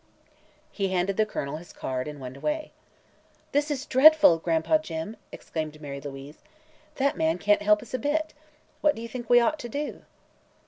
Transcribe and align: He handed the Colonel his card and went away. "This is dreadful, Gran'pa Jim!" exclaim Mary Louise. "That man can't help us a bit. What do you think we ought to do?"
He 0.71 0.87
handed 0.87 1.15
the 1.15 1.27
Colonel 1.27 1.57
his 1.57 1.71
card 1.71 2.07
and 2.07 2.19
went 2.19 2.35
away. 2.35 2.71
"This 3.51 3.69
is 3.69 3.85
dreadful, 3.85 4.39
Gran'pa 4.39 4.79
Jim!" 4.79 5.15
exclaim 5.31 5.71
Mary 5.79 6.01
Louise. 6.01 6.39
"That 6.95 7.17
man 7.17 7.37
can't 7.37 7.61
help 7.61 7.83
us 7.83 7.93
a 7.93 7.99
bit. 7.99 8.33
What 8.81 8.95
do 8.95 9.01
you 9.03 9.07
think 9.07 9.29
we 9.29 9.39
ought 9.39 9.59
to 9.59 9.69
do?" 9.69 10.01